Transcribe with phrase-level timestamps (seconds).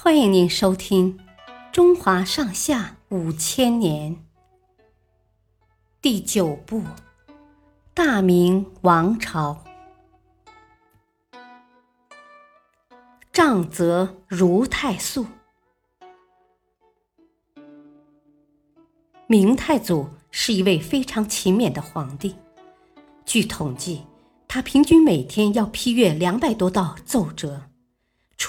[0.00, 1.18] 欢迎您收听
[1.72, 4.14] 《中华上下五千年》
[6.00, 6.78] 第九部
[7.94, 9.64] 《大明王朝》，
[13.32, 15.26] 杖责如太素。
[19.26, 22.36] 明太祖是一位非常勤勉的皇帝，
[23.26, 24.04] 据统计，
[24.46, 27.62] 他平均每天要批阅两百多道奏折。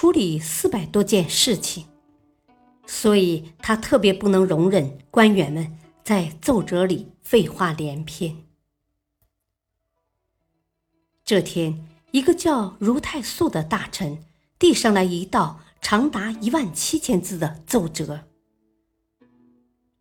[0.00, 1.84] 处理四百多件事情，
[2.86, 8.34] 所以他特别不能容忍官员们在奏折里废话连篇。
[11.22, 14.24] 这天，一个叫如太素的大臣
[14.58, 18.22] 递上来一道长达一万七千字的奏折。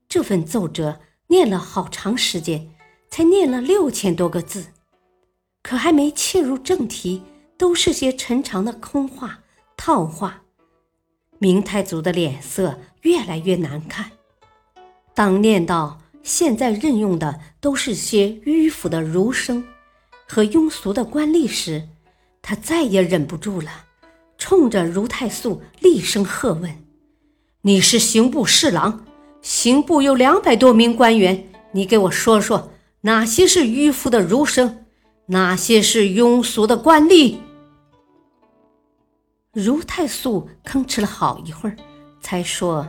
[0.08, 2.74] 这份奏折念了好长时间，
[3.10, 4.68] 才念了六千多个字，
[5.62, 7.22] 可还没切入正题，
[7.58, 9.42] 都是些陈长的空话。
[9.82, 10.42] 套话，
[11.38, 14.12] 明太祖的脸色越来越难看。
[15.16, 19.64] 当念到现在任用的都是些迂腐的儒生
[20.28, 21.88] 和庸俗的官吏时，
[22.42, 23.86] 他再也忍不住了，
[24.38, 26.84] 冲着如太素厉声喝问
[27.64, 29.06] ：“你是刑部侍郎，
[29.42, 34.86] 刑部有两百多名官员，你给我说说，哪些是迂腐的儒生，
[35.28, 37.38] 哪些是庸俗的官吏？”
[39.62, 41.76] 如太素吭哧了好一会儿，
[42.22, 42.88] 才说：“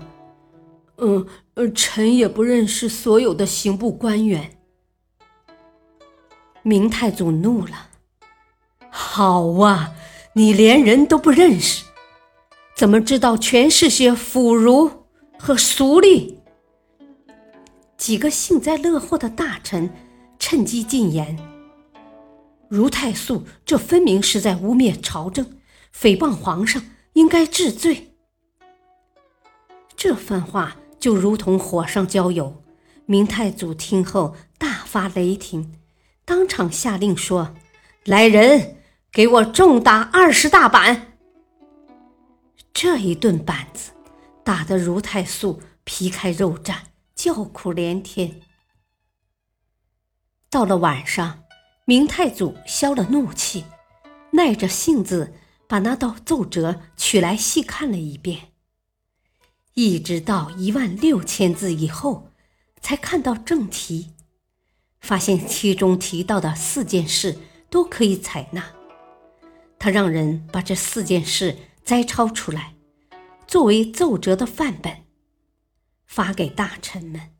[0.98, 1.26] 嗯，
[1.74, 4.58] 臣也不认识所有的刑部官员。”
[6.62, 7.88] 明太祖怒了
[8.90, 9.92] ：“好啊，
[10.34, 11.84] 你连人都不认识，
[12.76, 14.90] 怎么知道全是些腐儒
[15.38, 16.36] 和俗吏？”
[17.96, 19.90] 几个幸灾乐祸的大臣
[20.38, 21.38] 趁机进言
[22.68, 25.46] ：“如太素这分明是在污蔑朝政。”
[25.94, 26.82] 诽谤皇上
[27.14, 28.16] 应该治罪。
[29.96, 32.62] 这番话就如同火上浇油。
[33.06, 35.74] 明太祖听后大发雷霆，
[36.24, 37.56] 当场下令说
[38.06, 38.76] ：“来人，
[39.10, 41.18] 给我重打二十大板！”
[42.72, 43.90] 这一顿板子
[44.44, 46.76] 打得如太素皮开肉绽，
[47.16, 48.40] 叫苦连天。
[50.48, 51.42] 到了晚上，
[51.84, 53.64] 明太祖消了怒气，
[54.30, 55.34] 耐着性子。
[55.70, 58.48] 把那道奏折取来细看了一遍，
[59.74, 62.32] 一直到一万六千字以后，
[62.80, 64.10] 才看到正题，
[65.00, 67.38] 发现其中提到的四件事
[67.70, 68.72] 都可以采纳。
[69.78, 72.74] 他让人把这四件事摘抄出来，
[73.46, 75.04] 作为奏折的范本，
[76.04, 77.30] 发给大臣们，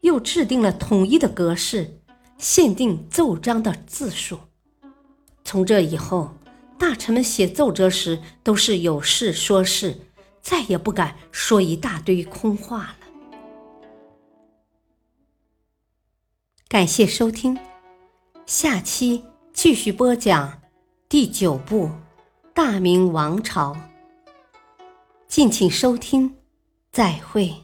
[0.00, 2.00] 又制定了统一的格式，
[2.38, 4.40] 限定奏章的字数。
[5.44, 6.34] 从这以后。
[6.80, 10.00] 大臣们写奏折时都是有事说事，
[10.40, 12.96] 再也不敢说一大堆空话了。
[16.66, 17.58] 感谢收听，
[18.46, 20.62] 下期继续播讲
[21.06, 21.86] 第九部
[22.54, 23.74] 《大明王朝》，
[25.28, 26.34] 敬请收听，
[26.90, 27.54] 再会。